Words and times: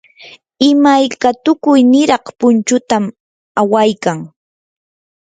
imayka 0.71 1.27
tukuy 1.43 1.79
niraq 1.91 2.25
punchutam 2.39 3.03
awaykan. 3.61 4.19